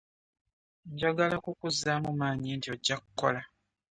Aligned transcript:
Njagala 0.91 1.35
kukuzzaamu 1.43 2.09
maanyi 2.19 2.49
nti 2.57 2.67
ojja 2.73 2.95
kukola. 3.03 3.41